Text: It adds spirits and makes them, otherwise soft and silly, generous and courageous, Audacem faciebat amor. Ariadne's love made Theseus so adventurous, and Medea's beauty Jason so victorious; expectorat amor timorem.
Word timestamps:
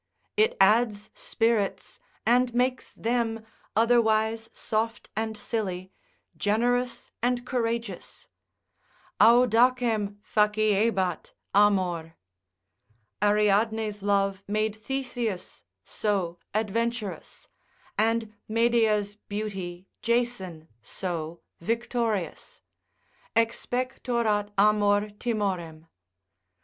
It 0.35 0.57
adds 0.59 1.11
spirits 1.13 1.99
and 2.25 2.55
makes 2.55 2.91
them, 2.93 3.45
otherwise 3.75 4.49
soft 4.51 5.11
and 5.15 5.37
silly, 5.37 5.91
generous 6.35 7.11
and 7.21 7.45
courageous, 7.45 8.27
Audacem 9.19 10.17
faciebat 10.23 11.33
amor. 11.53 12.15
Ariadne's 13.21 14.01
love 14.01 14.43
made 14.47 14.75
Theseus 14.75 15.63
so 15.83 16.39
adventurous, 16.55 17.47
and 17.95 18.33
Medea's 18.47 19.17
beauty 19.29 19.87
Jason 20.01 20.67
so 20.81 21.41
victorious; 21.59 22.63
expectorat 23.35 24.49
amor 24.57 25.11
timorem. 25.19 25.85